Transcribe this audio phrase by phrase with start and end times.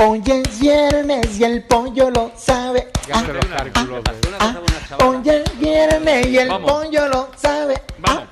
[0.00, 2.88] Hoy es viernes y el pollo lo sabe.
[3.08, 4.04] Ya hace los cálculos.
[5.04, 6.70] Hoy es viernes y el Vamos.
[6.70, 7.82] pollo lo sabe.
[7.98, 8.24] Vamos.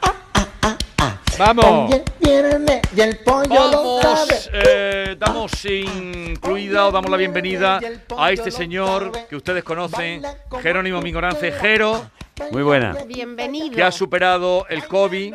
[0.62, 1.92] Hoy Vamos.
[1.92, 4.34] es viernes y el pollo lo sabe.
[4.34, 7.80] Vamos, eh, damos incluida o damos la bienvenida
[8.16, 10.22] a este señor que ustedes conocen,
[10.62, 12.10] Jerónimo Mingorance Jero,
[12.52, 12.96] Muy buena.
[13.06, 13.74] Bienvenido.
[13.74, 15.34] que ha superado el COVID.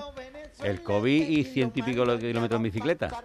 [0.63, 3.23] El COVID y ciento y pico kilómetros en bicicleta.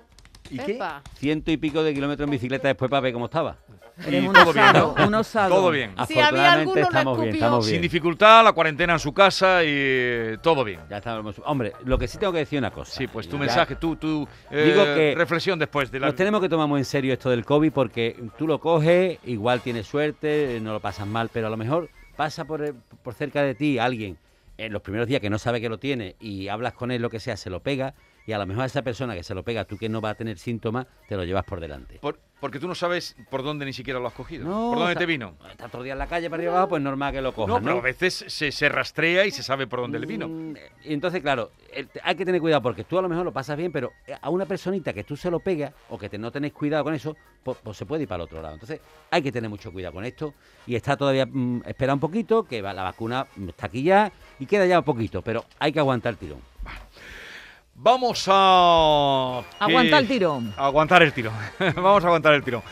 [0.51, 0.79] ¿Y qué?
[1.15, 3.57] Ciento y pico de kilómetros en bicicleta después para ver cómo estaba.
[3.99, 5.07] Y todo bien, osado, ¿no?
[5.07, 5.55] un osado.
[5.55, 5.95] Todo bien.
[6.07, 10.65] Si había alguno, estamos bien, Sin dificultad, la cuarentena en su casa y eh, todo
[10.65, 10.81] bien.
[10.91, 11.41] Ya estamos.
[11.47, 12.93] Hombre, lo que sí tengo que decir una cosa.
[12.93, 16.09] Sí, pues tu Ya mensaje, tu, tu eh, Digo que reflexión después de la...
[16.09, 19.63] Nos tenemos que tomar muy en serio esto del COVID porque tú lo coges, igual
[19.63, 23.43] tienes suerte, no lo pasas mal, pero a lo mejor pasa por, el- por cerca
[23.43, 24.19] de ti alguien
[24.59, 27.09] en los primeros días que no sabe que lo tiene y hablas con él, lo
[27.09, 27.95] que sea, se lo pega
[28.27, 30.11] y a lo mejor a esa persona que se lo pega, tú que no va
[30.11, 31.99] a tener síntomas, te lo llevas por delante.
[32.01, 34.45] Por- porque tú no sabes por dónde ni siquiera lo has cogido.
[34.45, 35.37] No, ¿Por dónde está- te vino?
[35.51, 37.33] Está todo el día en la calle para arriba y abajo, pues normal que lo
[37.33, 37.65] cojas, No, ¿no?
[37.65, 40.29] pero a veces se, se rastrea y se sabe por dónde le vino.
[40.29, 41.51] Mm, Y entonces, claro,
[42.03, 44.45] hay que tener cuidado porque tú a lo mejor lo pasas bien, pero a una
[44.45, 47.57] personita que tú se lo pegas o que te, no tenés cuidado con eso, pues,
[47.63, 48.53] pues se puede ir para el otro lado.
[48.55, 50.35] Entonces, hay que tener mucho cuidado con esto
[50.67, 54.45] y está todavía, mm, espera un poquito, que la vacuna mm, está aquí ya y
[54.45, 56.41] queda ya un poquito, pero hay que aguantar el tirón.
[57.79, 59.43] Vamos a...
[59.59, 60.55] Aguanta que- el tirón.
[60.57, 61.35] Aguantar el tirón.
[61.77, 62.63] Vamos a aguantar el tirón.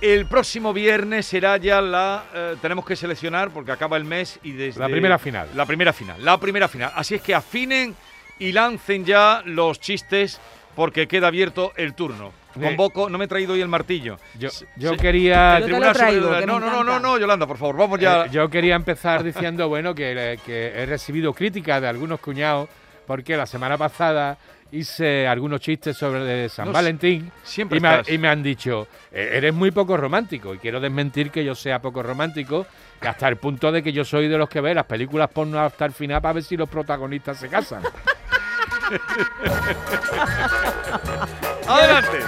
[0.00, 2.24] El próximo viernes será ya la...
[2.34, 4.80] eh, tenemos que seleccionar porque acaba el mes y desde...
[4.80, 5.48] La primera final.
[5.54, 6.22] La primera final.
[6.22, 6.92] La primera final.
[6.94, 7.94] Así es que afinen
[8.38, 10.40] y lancen ya los chistes
[10.74, 12.32] porque queda abierto el turno.
[12.52, 14.18] Convoco, no me he traído hoy el martillo.
[14.38, 15.56] Yo, yo quería...
[15.56, 17.76] el Yo te lo Tribunal que me no, no, no, no, no, Yolanda, por favor,
[17.76, 18.26] vamos ya.
[18.26, 22.68] Eh, yo quería empezar diciendo, bueno, que, que he recibido críticas de algunos cuñados
[23.06, 24.36] porque la semana pasada
[24.72, 29.30] hice algunos chistes sobre San No, Valentín siempre y me, y me han dicho, "Eh,
[29.34, 32.66] eres muy poco romántico y quiero desmentir que yo sea poco romántico
[33.00, 35.60] que hasta el punto de que yo soy de los que ve las películas porno
[35.60, 37.82] hasta el final para ver si los protagonistas se casan.
[41.68, 42.18] Adelante.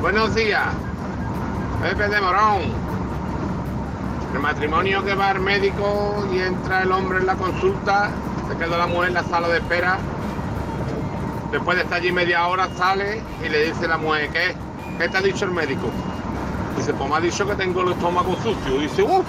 [0.00, 0.66] Buenos días,
[1.82, 2.88] Pepe de Morón.
[4.34, 8.10] El matrimonio que va al médico y entra el hombre en la consulta,
[8.48, 9.98] se queda la mujer en la sala de espera.
[11.52, 14.54] Después de estar allí media hora sale y le dice la mujer, ¿qué?
[14.98, 15.88] ¿Qué te ha dicho el médico?
[16.76, 18.78] Dice, pues me ha dicho que tengo el estómago sucio.
[18.78, 19.26] Dice, uff,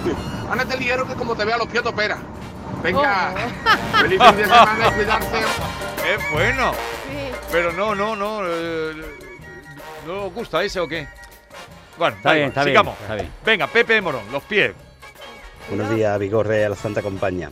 [0.52, 2.18] Ana te que como te vea los pies te opera.
[2.84, 3.34] Venga,
[4.02, 5.40] feliz fin de semana y cuidarse.
[5.40, 6.72] Es bueno.
[6.74, 7.32] Sí.
[7.52, 8.42] Pero no, no, no.
[8.46, 8.94] eh,
[10.08, 11.08] ¿No os gusta ese o qué?
[11.98, 12.96] Bueno, Está bien, está bien, sigamos.
[13.02, 13.32] está bien.
[13.46, 14.74] Venga, Pepe Morón, los pies.
[15.68, 17.52] Buenos días, Vigorre, a la Santa Compañía.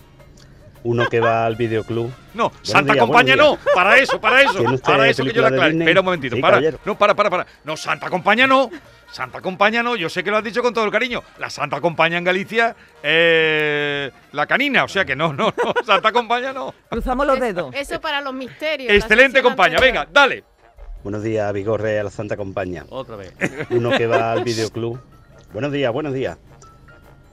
[0.83, 2.11] Uno que va al videoclub.
[2.33, 5.41] No, Santa días, Compañía no, para eso, para eso, ¿Tiene usted para eso que yo
[5.41, 5.77] la aclare.
[5.77, 6.53] Espera un momentito, Sí, para.
[6.53, 6.79] caballero.
[6.85, 7.47] No, para, para, para.
[7.63, 8.69] No, Santa Compañía no.
[9.11, 11.23] Santa Compañía no, yo sé que lo has dicho con todo el cariño.
[11.39, 16.11] La Santa Compañía en Galicia, eh, la canina, o sea que no, no, no, Santa
[16.11, 16.73] Compañía no.
[16.89, 17.73] Cruzamos los dedos.
[17.73, 18.91] Eso para los misterios.
[18.93, 20.05] Excelente compañía, anterior.
[20.05, 20.43] venga, dale.
[21.03, 22.85] Buenos días, Vigorre, a la Santa Compañía.
[22.89, 23.33] Otra vez.
[23.69, 24.99] Uno que va al videoclub.
[25.53, 26.37] Buenos días, buenos días.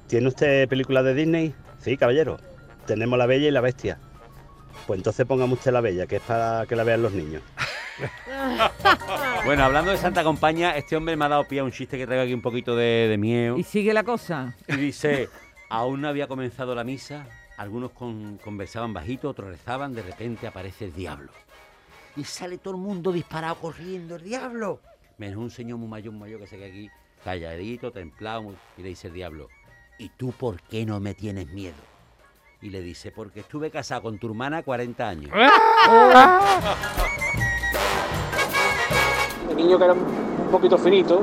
[0.07, 1.55] ¿Tiene usted película de Disney?
[1.81, 2.39] Sí, caballero.
[2.87, 3.99] Tenemos La Bella y la Bestia.
[4.87, 7.43] Pues entonces pongamos usted La Bella, que es para que la vean los niños.
[9.45, 12.07] Bueno, hablando de Santa Compañía, este hombre me ha dado pie a un chiste que
[12.07, 13.57] traigo aquí un poquito de, de miedo.
[13.59, 14.55] Y sigue la cosa.
[14.69, 15.29] Y dice,
[15.69, 17.27] aún no había comenzado la misa,
[17.59, 21.31] algunos con- conversaban bajito, otros rezaban, de repente aparece el diablo.
[22.17, 24.81] Y sale todo el mundo disparado corriendo, el diablo.
[25.19, 26.91] Menos un señor muy mayor, muy mayor que se queda aquí,
[27.23, 29.49] calladito, templado, y le dice el diablo,
[29.99, 31.77] ¿y tú por qué no me tienes miedo?
[32.65, 35.31] Y le dice, porque estuve casado con tu hermana 40 años.
[39.51, 41.21] el niño que era un poquito finito,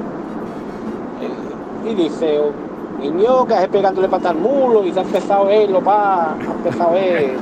[1.20, 2.54] eh, y dice, oh,
[3.00, 6.36] niño, que haces pegándole pata al mulo, y se ha empezado él, lo pa, ha
[6.36, 7.36] empezado él.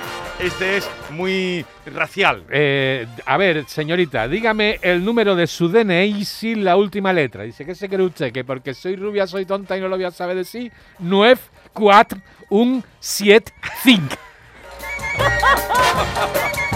[0.42, 2.44] Este es muy racial.
[2.50, 7.42] Eh, a ver, señorita, dígame el número de su DNI sin la última letra.
[7.42, 8.32] Dice, ¿qué se cree usted?
[8.32, 10.72] ¿Que porque soy rubia soy tonta y no lo voy a saber decir?
[10.98, 11.38] 9,
[11.74, 13.52] 4, 1, 7,
[13.82, 14.02] 5.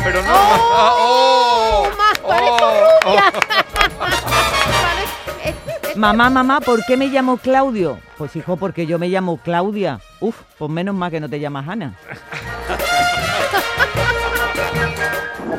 [0.05, 0.29] Pero no.
[0.35, 1.89] ¡Oh!
[1.99, 2.67] Más, parezco
[3.07, 3.19] Oh, oh.
[5.97, 7.99] Mamá, mamá, ¿por qué me llamo Claudio?
[8.19, 10.01] Pues hijo, porque yo me llamo Claudia.
[10.21, 11.95] Uf, pues menos mal que no te llamas Ana.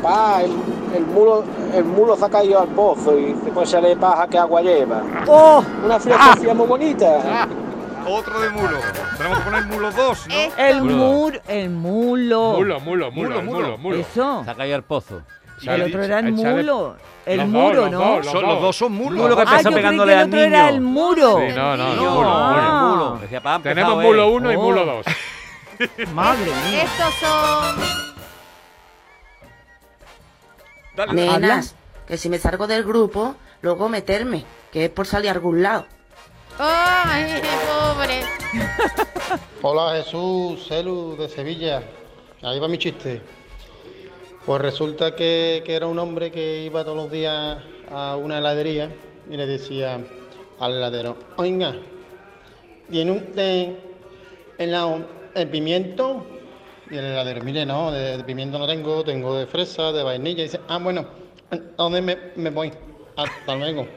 [0.06, 0.52] Papá, el,
[0.96, 1.44] el mulo,
[1.74, 5.02] el mulo se ha caído al pozo y después se le paja que agua lleva.
[5.28, 5.64] ¡Oh!
[5.84, 7.48] Una filosofía muy bonita.
[8.08, 8.78] Otro de mulo.
[9.18, 10.34] Tenemos que poner mulo 2, ¿no?
[10.36, 12.54] eh, El mur, el mulo.
[12.54, 13.98] Mulo, mulo, mulo, Mulo, mulo.
[13.98, 14.44] Eso.
[14.46, 15.22] Se ha caído al pozo.
[15.64, 16.98] El otro era el mulo.
[17.26, 17.98] El Los dos, muro, los ¿no?
[18.00, 19.20] dos, Son- los dos son mulos.
[19.24, 21.38] Mulo que Ah, empezó yo creí pegándole que el al otro era el muro.
[21.40, 22.82] Sí, no, no, no, mulo, Ah.
[22.92, 23.06] mulo.
[23.10, 23.20] mulo.
[23.22, 24.30] Decía, Tenemos mulo él.
[24.34, 24.62] 1 y Oh.
[24.62, 25.06] mulo 2.
[26.14, 26.84] Madre mía.
[26.84, 28.15] Estos son.
[31.12, 31.76] Nenas,
[32.08, 35.86] que si me salgo del grupo, luego meterme, que es por salir a algún lado.
[36.58, 38.22] ¡Ay, pobre!
[39.62, 41.84] Hola Jesús, Celu de Sevilla.
[42.42, 43.22] Ahí va mi chiste.
[44.46, 47.58] Pues resulta que, que era un hombre que iba todos los días
[47.92, 48.90] a una heladería
[49.30, 50.00] y le decía
[50.60, 51.76] al heladero, oiga,
[52.90, 53.74] ¿tiene usted
[54.58, 56.26] helado de pimiento?
[56.90, 60.42] Y el heladero, mire, no, de, pimiento no tengo, tengo de fresa, de vainilla.
[60.42, 61.06] Y dice, ah, bueno,
[61.78, 62.02] ¿dónde
[62.36, 62.72] me, voy?
[63.16, 63.88] Hasta luego.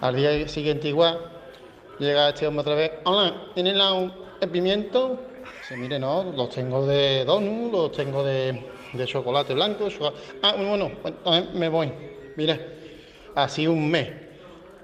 [0.00, 1.18] Al día siguiente igual,
[1.98, 5.20] llega este hombre otra vez, hola, ¿tiene helado de pimiento?
[5.58, 10.16] Dice, mire, no, los tengo de donut, los tengo de, de chocolate blanco, chocolate...
[10.42, 11.92] Ah, bueno, pues entonces me voy.
[12.36, 12.60] Mire,
[13.34, 14.08] así un mes,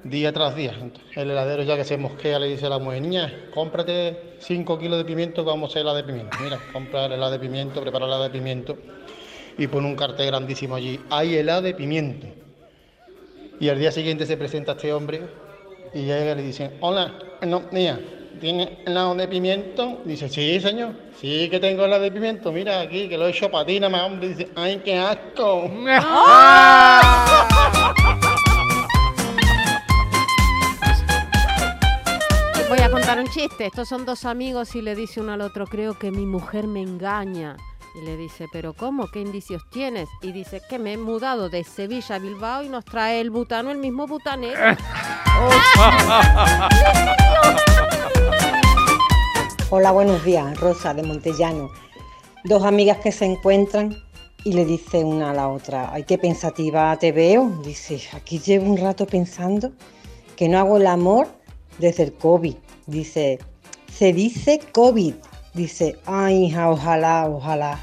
[0.05, 0.73] día tras día.
[1.14, 4.99] El heladero ya que se mosquea le dice a la mujer, niña, cómprate 5 kilos
[4.99, 6.37] de pimiento, vamos a hacer helado de pimiento.
[6.43, 8.79] Mira, compra el helado de pimiento, prepara el helado de pimiento
[9.58, 12.26] y pone un cartel grandísimo allí, hay helado de pimiento.
[13.58, 15.23] Y al día siguiente se presenta este hombre
[15.93, 17.12] y llega y le dicen, hola,
[17.43, 18.00] no, mía,
[18.41, 20.00] ¿tiene helado de pimiento?
[20.05, 23.50] Dice, sí, señor, sí que tengo helado de pimiento, mira aquí, que lo he hecho
[23.50, 24.29] patina más, hombre.
[24.29, 25.70] Dice, ay, qué asco.
[33.10, 33.66] contar un chiste.
[33.66, 36.80] Estos son dos amigos y le dice uno al otro, creo que mi mujer me
[36.80, 37.56] engaña.
[38.00, 39.10] Y le dice, ¿pero cómo?
[39.10, 40.08] ¿Qué indicios tienes?
[40.22, 43.72] Y dice que me he mudado de Sevilla a Bilbao y nos trae el butano,
[43.72, 44.60] el mismo butanero.
[49.70, 51.68] Hola, buenos días, Rosa de Montellano.
[52.44, 53.96] Dos amigas que se encuentran
[54.44, 57.50] y le dice una a la otra, ay, qué pensativa te veo.
[57.64, 59.72] Dice, aquí llevo un rato pensando
[60.36, 61.26] que no hago el amor
[61.80, 62.54] desde el COVID.
[62.90, 63.38] Dice,
[63.92, 65.14] se dice COVID.
[65.54, 67.78] Dice, ay, hija, ojalá, ojalá.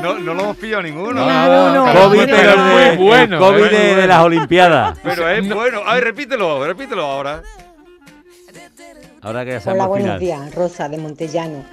[0.00, 1.12] No, no lo hemos pillado ninguno.
[1.12, 2.00] No, no, no.
[2.02, 4.98] COVID, Pero es muy de, bueno, COVID de, las Olimpiadas.
[5.02, 5.82] Pero es bueno.
[5.84, 7.42] A ver, repítelo, repítelo ahora.
[9.22, 10.20] Ahora que ya Hola, buenos final.
[10.20, 11.64] días, Rosa de Montellano.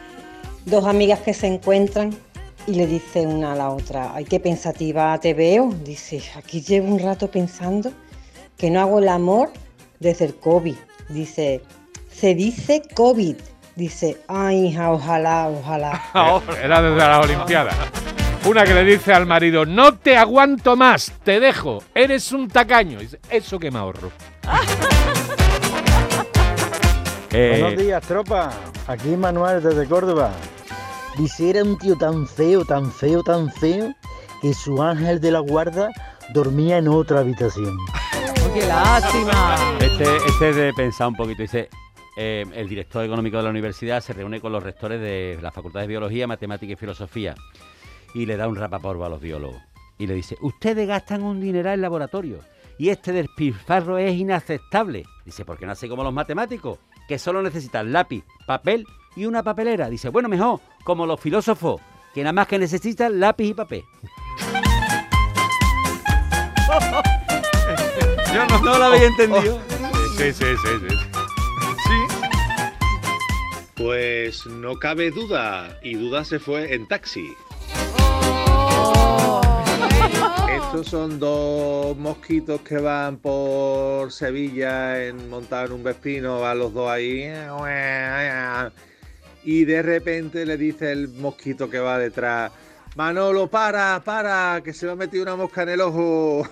[0.65, 2.17] Dos amigas que se encuentran
[2.67, 5.73] y le dice una a la otra, ay, qué pensativa te veo.
[5.83, 7.91] Dice, aquí llevo un rato pensando
[8.57, 9.51] que no hago el amor
[9.99, 10.75] desde el COVID.
[11.07, 11.61] Dice,
[12.11, 13.37] se dice COVID.
[13.75, 16.01] Dice, ay, hija, ojalá, ojalá.
[16.61, 17.75] Era desde las Olimpiadas.
[18.45, 22.99] Una que le dice al marido, no te aguanto más, te dejo, eres un tacaño.
[22.99, 24.11] Dice, Eso que me ahorro.
[27.29, 28.49] Eh, Buenos días, tropa.
[28.87, 30.31] Aquí Manuel desde Córdoba.
[31.17, 33.93] Dice, era un tío tan feo, tan feo, tan feo,
[34.41, 35.89] que su ángel de la guarda
[36.33, 37.75] dormía en otra habitación.
[37.75, 39.55] Oh, ¡Qué lástima!
[39.79, 41.41] Este, este es de pensar un poquito.
[41.41, 41.69] Dice,
[42.17, 45.81] eh, el director económico de la universidad se reúne con los rectores de la Facultad
[45.81, 47.33] de Biología, Matemática y Filosofía
[48.13, 49.61] y le da un rapaporvo a los biólogos.
[49.97, 52.39] Y le dice, ustedes gastan un dineral en laboratorio
[52.77, 55.05] y este despilfarro es inaceptable.
[55.25, 56.79] Dice, ¿por qué no hace como los matemáticos?
[57.07, 58.85] Que solo necesitan lápiz, papel
[59.17, 59.89] y una papelera.
[59.89, 61.81] Dice, bueno, mejor, como los filósofos,
[62.13, 63.83] que nada más que necesitan lápiz y papel.
[68.33, 69.59] Yo no, No lo había entendido.
[70.17, 70.95] Sí, sí, sí, sí.
[71.83, 71.99] Sí.
[73.75, 77.27] Pues no cabe duda, y duda se fue en taxi.
[80.55, 86.89] Estos son dos mosquitos que van por Sevilla en montar un vespino, van los dos
[86.89, 87.23] ahí.
[89.47, 92.51] Y de repente le dice el mosquito que va detrás,
[92.97, 96.45] Manolo, para, para, que se me ha metido una mosca en el ojo.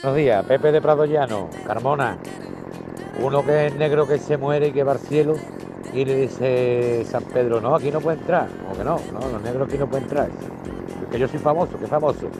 [0.00, 2.16] Buenos días, Pepe de Prado Llano, Carmona.
[3.18, 5.34] Uno que es negro que se muere y que va al cielo
[5.92, 8.48] y le dice San Pedro, no, aquí no puede entrar.
[8.72, 10.30] O que no, no, los negros aquí no pueden entrar.
[11.10, 12.30] Que yo soy famoso, que famoso.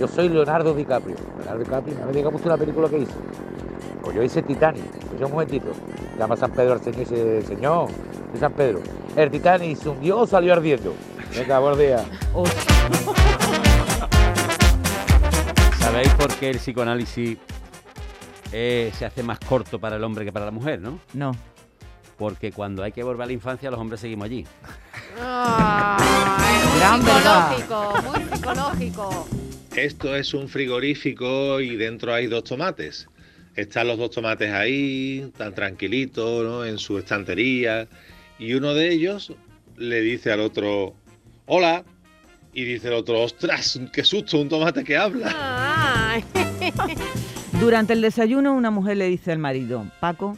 [0.00, 1.14] Yo soy Leonardo DiCaprio.
[1.38, 3.14] Leonardo DiCaprio, me diga mucho la película que hizo.
[4.02, 5.68] Pues yo hice Titanic, pues yo un momentito.
[6.18, 7.88] Llama San Pedro al señor y dice, señor,
[8.32, 8.80] de San Pedro,
[9.16, 10.94] el Titanic se hundió o salió ardiendo.
[11.34, 12.04] Venga, buenos días.
[15.80, 17.38] ¿Sabéis por qué el psicoanálisis
[18.52, 21.00] eh, se hace más corto para el hombre que para la mujer, no?
[21.12, 21.32] No.
[22.16, 24.46] Porque cuando hay que volver a la infancia, los hombres seguimos allí.
[26.78, 27.56] Gran verdad.
[27.56, 29.26] Psicológico, muy psicológico.
[29.74, 33.08] Esto es un frigorífico y dentro hay dos tomates.
[33.56, 36.64] Están los dos tomates ahí, tan tranquilitos, ¿no?
[36.64, 37.86] En su estantería.
[38.38, 39.32] Y uno de ellos
[39.76, 40.94] le dice al otro,
[41.46, 41.84] hola.
[42.52, 46.22] Y dice el otro, ostras, qué susto, un tomate que habla.
[47.60, 50.36] Durante el desayuno una mujer le dice al marido, Paco,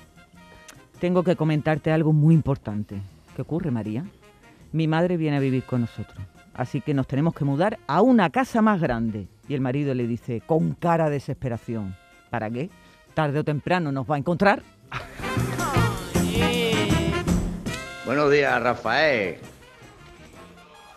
[0.99, 3.02] tengo que comentarte algo muy importante.
[3.35, 4.04] ¿Qué ocurre, María?
[4.73, 6.18] Mi madre viene a vivir con nosotros,
[6.54, 9.28] así que nos tenemos que mudar a una casa más grande.
[9.49, 11.96] Y el marido le dice, con cara de desesperación,
[12.30, 12.70] ¿para qué?
[13.16, 14.61] Tarde o temprano nos va a encontrar.
[18.04, 19.38] Buenos días, Rafael.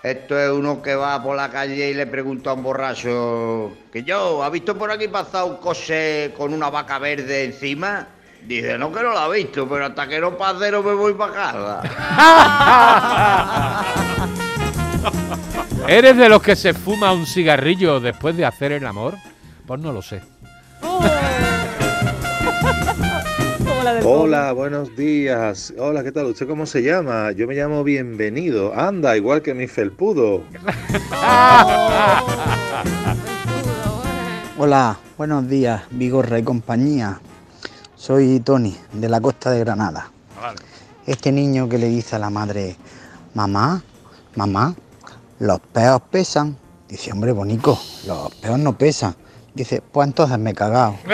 [0.04, 4.04] Esto es uno que va por la calle y le pregunta a un borracho que
[4.04, 8.06] yo, ¿ha visto por aquí pasar un coche con una vaca verde encima?
[8.46, 11.14] Dice, no que no lo ha visto, pero hasta que no pase no me voy
[11.14, 11.82] para casa.
[15.88, 19.16] ¿Eres de los que se fuma un cigarrillo después de hacer el amor?
[19.66, 20.22] Pues no lo sé.
[24.04, 25.74] Hola, buenos días.
[25.78, 26.26] Hola, ¿qué tal?
[26.26, 27.32] ¿Usted cómo se llama?
[27.32, 28.74] Yo me llamo Bienvenido.
[28.76, 30.44] Anda, igual que mi felpudo.
[34.58, 37.22] Hola, buenos días, Vigorra y compañía.
[37.96, 40.12] Soy Tony, de la costa de Granada.
[41.08, 42.76] Este niño que le dice a la madre,
[43.34, 43.82] mamá,
[44.36, 44.76] mamá,
[45.40, 46.58] los peos pesan.
[46.90, 49.16] Dice, hombre, bonico, los peos no pesan.
[49.54, 50.96] Dice, pues entonces me he cagado.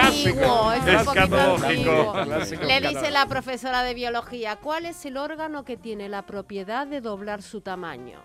[0.00, 1.66] Antiguo, es un poquito Escatológico.
[1.66, 2.12] antiguo.
[2.24, 6.86] Clásico, Le dice la profesora de biología, ¿cuál es el órgano que tiene la propiedad
[6.86, 8.18] de doblar su tamaño?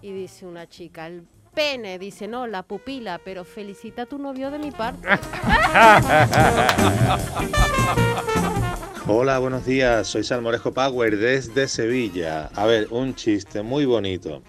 [0.00, 1.98] Y dice una chica, el pene.
[1.98, 5.08] Dice, no, la pupila, pero felicita a tu novio de mi parte.
[9.06, 10.06] Hola, buenos días.
[10.06, 12.50] Soy Salmorejo Power desde Sevilla.
[12.54, 14.42] A ver, un chiste muy bonito.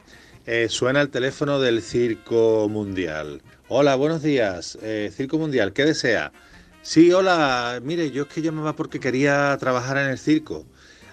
[0.46, 3.42] Eh, suena el teléfono del Circo Mundial.
[3.70, 4.78] Hola, buenos días.
[4.82, 6.34] Eh, Circo Mundial, ¿qué desea?
[6.82, 7.80] Sí, hola.
[7.84, 10.66] Mire, yo es que llamaba porque quería trabajar en el circo.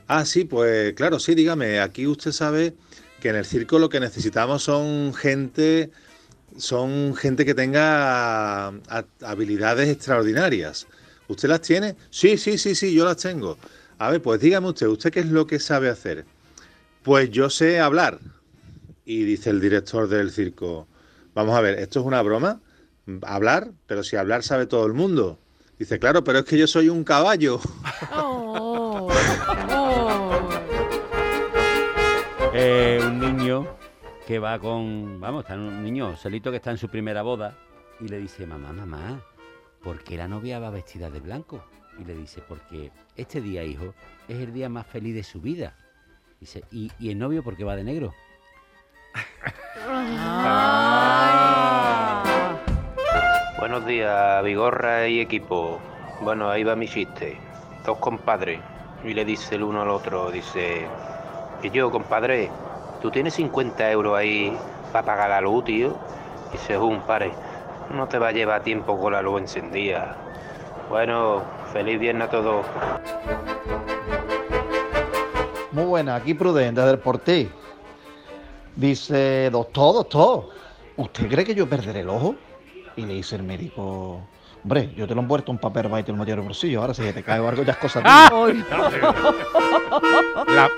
[0.09, 1.79] Ah, sí, pues claro, sí, dígame.
[1.81, 2.75] Aquí usted sabe
[3.21, 5.91] que en el circo lo que necesitamos son gente,
[6.59, 10.89] son gente que tenga a- habilidades extraordinarias.
[11.29, 11.97] ¿Usted las tiene?
[12.11, 13.59] Sí, sí, sí, sí, yo las tengo.
[13.99, 16.27] A ver, pues dígame usted, ¿usted qué es lo que sabe hacer?
[17.03, 18.21] Pues yo sé hablar.
[19.11, 20.87] Y dice el director del circo,
[21.35, 22.61] vamos a ver, ¿esto es una broma?
[23.23, 23.73] ¿Hablar?
[23.88, 25.37] Pero si hablar sabe todo el mundo.
[25.81, 27.59] Dice, claro, pero es que yo soy un caballo.
[28.14, 29.11] Oh,
[32.55, 33.67] Eh, un niño
[34.29, 35.21] que va con.
[35.21, 37.59] Vamos, está un niño solito que está en su primera boda
[37.99, 39.25] y le dice: Mamá, mamá,
[39.83, 41.64] ¿por qué la novia va vestida de blanco?
[41.99, 43.93] Y le dice: Porque este día, hijo,
[44.29, 45.75] es el día más feliz de su vida.
[46.38, 48.14] Dice: ¿Y, y el novio por qué va de negro?
[53.59, 55.79] Buenos días, Vigorra y equipo.
[56.23, 57.38] Bueno, ahí va mi chiste.
[57.85, 58.61] Dos compadres.
[59.05, 60.87] Y le dice el uno al otro, dice,
[61.62, 62.50] y yo, compadre,
[63.00, 64.57] ¿tú tienes 50 euros ahí
[64.93, 65.97] para pagar la luz, tío?
[66.52, 67.33] Dice, un pare,
[67.95, 70.17] no te va a llevar tiempo con la luz encendida.
[70.88, 72.67] Bueno, feliz viernes a todos.
[75.73, 77.49] Muy buena, aquí Prudente del Porté.
[78.77, 80.49] Dice, doctor, doctor,
[80.97, 82.35] ¿usted cree que yo perderé el ojo?
[82.97, 84.21] Y le dice el médico,
[84.62, 86.81] hombre, yo te lo he envuelto en papel y te lo metí en el bolsillo,
[86.81, 88.00] ahora si se te cae o algo ya es cosa
[88.31, 88.65] tuya".
[90.49, 90.71] La,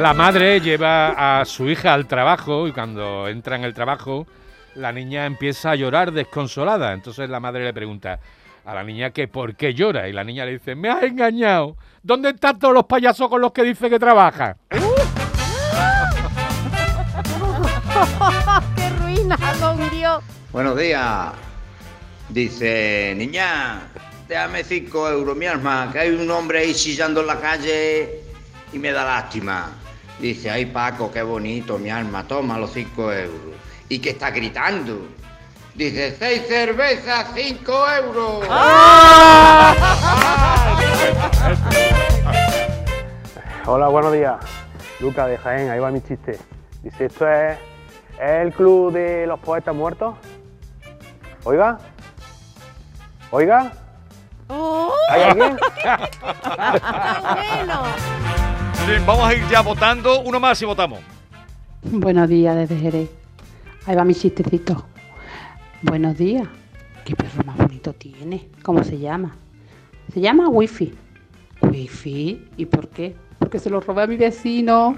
[0.00, 4.26] la madre lleva a su hija al trabajo y cuando entra en el trabajo,
[4.74, 6.92] la niña empieza a llorar desconsolada.
[6.92, 8.18] Entonces la madre le pregunta
[8.64, 11.76] a la niña que por qué llora y la niña le dice, me has engañado.
[12.02, 14.56] ¿Dónde están todos los payasos con los que dice que trabaja?
[18.76, 20.22] ¡Qué ruina, con Dios!
[20.52, 21.32] Buenos días.
[22.28, 23.82] Dice, niña,
[24.28, 28.22] déjame 5 euros, mi alma, que hay un hombre ahí chillando en la calle
[28.72, 29.70] y me da lástima.
[30.18, 33.54] Dice, ay Paco, qué bonito, mi alma, toma los 5 euros.
[33.88, 35.06] ¿Y qué está gritando?
[35.74, 38.46] Dice, seis cervezas, 5 euros.
[43.66, 44.36] Hola, buenos días.
[45.00, 46.38] Luca de Jaén, ahí va mi chiste.
[46.82, 47.58] Dice, ¿esto es,
[48.20, 50.14] es el club de los poetas muertos?
[51.44, 51.78] Oiga.
[53.30, 53.72] Oiga.
[55.10, 55.56] ¿Hay alguien?
[58.86, 60.20] Sí, vamos a ir ya votando.
[60.20, 61.00] Uno más y votamos.
[61.84, 63.08] Buenos días desde Jerez.
[63.86, 64.84] Ahí va mi chistecito.
[65.80, 66.46] Buenos días.
[67.06, 68.50] ¿Qué perro más bonito tiene?
[68.62, 69.34] ¿Cómo se llama?
[70.12, 70.92] Se llama Wifi.
[71.62, 72.46] ¿Wifi?
[72.58, 73.16] ¿Y por qué?
[73.38, 74.96] Porque se lo robé a mi vecino.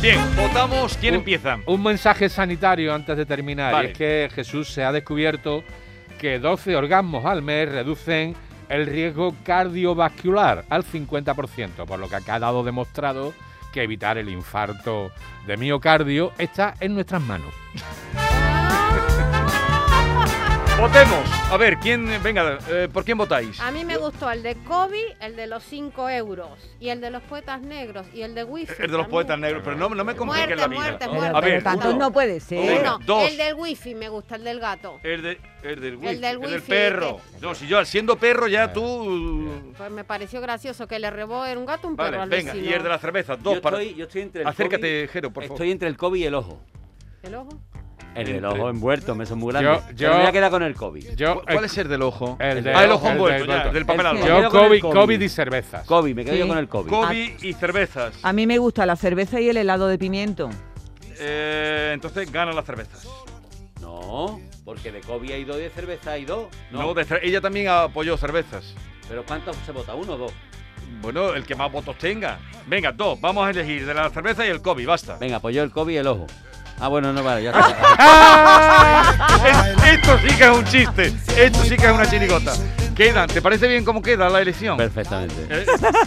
[0.00, 0.96] Bien, votamos.
[0.98, 1.58] ¿Quién Un- empieza?
[1.66, 3.72] Un mensaje sanitario antes de terminar.
[3.72, 3.88] Vale.
[3.88, 5.64] Y es que Jesús se ha descubierto
[6.18, 8.34] que 12 orgasmos al mes reducen
[8.68, 13.32] el riesgo cardiovascular al 50%, por lo que ha quedado demostrado
[13.72, 15.10] que evitar el infarto
[15.46, 17.52] de miocardio está en nuestras manos.
[20.78, 21.24] Votemos.
[21.50, 22.06] A ver, ¿quién.
[22.22, 23.58] Venga, eh, ¿por quién votáis?
[23.60, 27.10] A mí me gustó el de Kobe, el de los 5 euros, y el de
[27.10, 28.82] los poetas negros, y el de Wi-Fi.
[28.82, 30.80] El de los poetas negros, pero no, no me compliques Muerte, la vida.
[30.80, 31.40] muerte, A muerte.
[31.50, 31.98] ver, tanto uno.
[31.98, 32.76] no puede ser.
[32.76, 33.26] Venga, dos.
[33.30, 35.00] El del Wi-Fi me gusta, el del gato.
[35.02, 37.20] El, de, el del wifi, El del el del wifi, perro.
[37.40, 39.72] No, si yo siendo perro ya tú.
[39.78, 42.28] Pues me pareció gracioso que le robó era un gato a un Vale, perro al
[42.28, 42.70] venga, vecino.
[42.70, 43.80] y el de la cerveza, dos Yo para.
[43.80, 45.54] estoy, yo estoy entre el Acércate, Jero, por favor.
[45.56, 46.60] Estoy entre el COVID y el ojo.
[47.22, 47.48] ¿El ojo?
[48.16, 49.86] El del ojo envuelto, me son muy Yo- grandes.
[49.90, 51.10] yo- Pero me voy a quedar con el COVID.
[51.16, 52.36] Yo, ¿Cu- ¿Cuál es el del ojo?
[52.40, 54.22] El de- ah, el ojo el envuelto, del- ya, del papel el- albal.
[54.24, 54.94] Me Yo COVID, COVID.
[54.94, 55.86] COVID y cervezas.
[55.86, 56.40] COVID, me quedo Sí.
[56.40, 56.90] yo con el COVID.
[56.90, 58.14] COVID y cervezas.
[58.22, 60.48] A mí me gusta la cerveza y el helado de pimiento.
[61.18, 63.06] Eh, entonces gana las cervezas.
[63.80, 66.46] No, porque de COVID hay dos y de cerveza hay dos.
[66.70, 68.74] No, No, de ella también apoyó cervezas.
[69.08, 69.94] pero ¿cuántos se vota?
[69.94, 70.32] ¿Uno o dos?
[71.00, 72.38] Bueno, el que más votos tenga.
[72.66, 73.20] Venga, dos.
[73.20, 75.16] Vamos a elegir de la cerveza y el COVID, basta.
[75.18, 76.26] Venga, apoyó el COVID y el ojo.
[76.78, 77.68] Ah, bueno, no vale, ya está.
[79.48, 81.12] Es- Esto sí que es un chiste.
[81.36, 82.52] Esto sí que es una chirigota.
[82.94, 84.76] Quedan, ¿te parece bien cómo queda la elección?
[84.76, 85.34] Perfectamente.
[85.50, 85.66] Eh,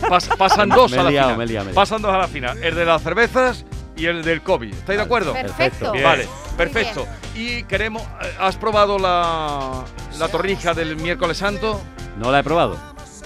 [0.10, 1.38] pas- pasan dos a la liado, final.
[1.38, 1.76] me liado, me liado.
[1.76, 2.64] Pasan dos a la final.
[2.64, 4.74] El de las cervezas y el del COVID.
[4.74, 5.34] ¿Estáis de acuerdo?
[5.34, 5.92] Perfecto.
[5.92, 6.04] Bien.
[6.04, 7.06] Vale, perfecto.
[7.36, 8.02] Y queremos.
[8.02, 9.84] eh, ¿Has probado la,
[10.18, 11.82] la torrija del miércoles santo?
[12.18, 12.78] No la he probado.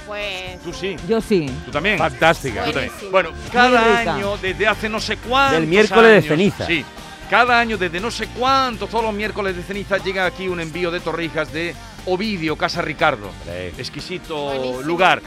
[0.07, 0.97] Pues Tú sí.
[1.07, 1.49] Yo sí.
[1.65, 1.97] Tú también.
[1.97, 2.65] Fantástica.
[2.65, 2.91] Tú también.
[3.11, 6.65] Bueno, cada año, desde hace no sé cuántos Del miércoles de años, ceniza.
[6.67, 6.85] Sí.
[7.33, 10.91] Cada año, desde no sé cuántos, todos los miércoles de ceniza, llega aquí un envío
[10.91, 11.73] de torrijas de
[12.05, 13.27] Ovidio, Casa Ricardo.
[13.75, 14.81] Exquisito Buenísimo.
[14.83, 15.19] lugar.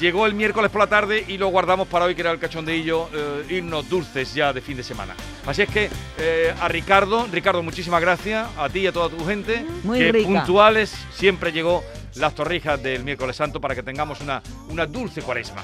[0.00, 3.10] Llegó el miércoles por la tarde y lo guardamos para hoy, que era el cachondeillo,
[3.12, 5.14] eh, irnos dulces ya de fin de semana.
[5.44, 9.22] Así es que eh, a Ricardo, Ricardo, muchísimas gracias, a ti y a toda tu
[9.26, 10.26] gente, Muy que rica.
[10.26, 14.40] puntuales siempre llegó las torrijas del miércoles santo para que tengamos una,
[14.70, 15.62] una dulce cuaresma.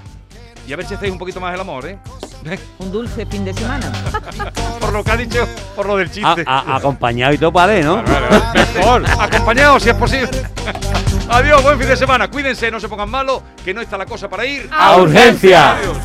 [0.67, 1.99] Y a ver si hacéis un poquito más el amor, ¿eh?
[2.79, 3.91] Un dulce fin de semana.
[4.81, 6.45] por lo que ha dicho, por lo del chiste.
[6.47, 7.97] a- acompañado y todo para ¿no?
[7.97, 10.31] Vale, vale, Mejor, acompañado si es posible.
[11.31, 12.29] Adiós, buen fin de semana.
[12.29, 14.69] Cuídense, no se pongan malos, que no está la cosa para ir.
[14.73, 15.77] A urgencia.
[15.77, 15.97] Adiós.